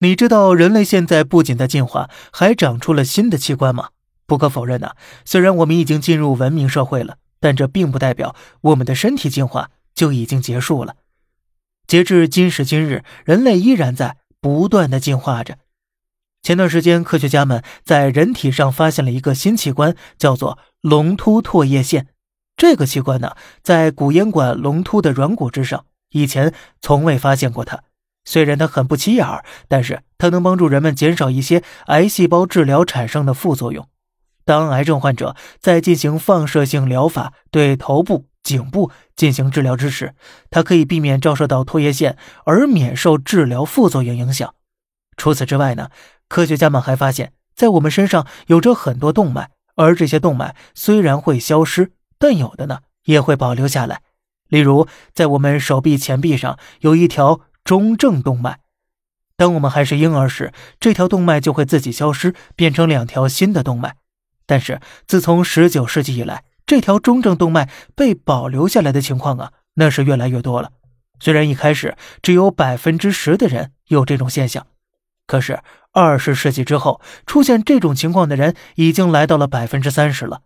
[0.00, 3.88] 你知道人类现在不仅在进化，还长出了新的器官吗？
[4.26, 4.92] 不可否认呐，
[5.24, 10.96] 虽然我们已经进入文明社会了，但这并不代表我们的身体进化就已经结束了。
[11.86, 15.56] 截至今时今日，人类依然在不断的进化着。
[16.42, 22.08] 前段时间，科学家们在人体上发现了一个新器官，叫做龙突唾液腺。
[22.54, 26.52] 这个器官呢，在古烟管龙突的软骨之上，以前
[26.82, 27.82] 从未发现过它。
[28.26, 33.88] 虽然它很不起眼儿，但是它能帮助人们减少一些癌细胞治疗产生的副作用。
[34.44, 40.14] 当癌症患者在进行放射性疗法对头部、颈部进行治疗之时，
[40.50, 44.54] 它可以避免照射到唾液腺，而免受治疗副作用影响。
[45.16, 45.88] 除此之外呢？
[46.28, 54.00] 科学家们还发现，在我们身上有着很多动脉，而这些动脉虽然会消失，但有的呢也会保留下来。
[54.48, 58.60] 例如，在我们手臂前臂上有一条中正动脉，
[59.36, 63.96] 当我们还是婴儿时，这条动脉就会自己消失，变成两条新的动脉。
[64.46, 70.70] 但是，自从19世纪以来，这条中正动脉被保留下来的情况啊，那是越来越多了。
[71.18, 74.64] 虽然一开始只有百分之十的人有这种现象。
[75.26, 75.58] 可是，
[75.90, 80.42] 二十世纪之后出现这种情况的人已经来到了百分之三十了。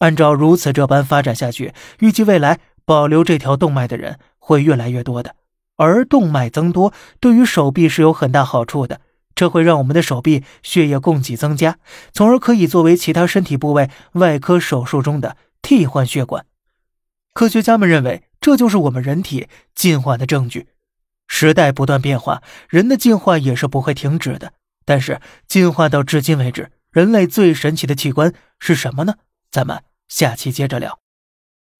[0.00, 5.36] 按照如此这般发展下去，预计未来保留这条动脉的人会越来越多的。
[5.76, 9.00] 而动脉增多对于手臂是有很大好处的，
[9.34, 11.78] 这会让我们的手臂血液供给增加，
[12.12, 16.46] 从而可以作为其他身体部位外科手术中的替换血管。
[17.32, 20.68] 科学家们认为，这就是我们人体进化的证据。
[21.26, 24.52] 时代不断变化，人的进化也是不会停止的。
[24.84, 29.14] 但是，进化到至今为止，人类最神奇的器官是什么呢？
[29.50, 31.00] 咱们下期接着聊。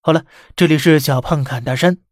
[0.00, 0.24] 好了，
[0.56, 1.98] 这里是小胖侃大山，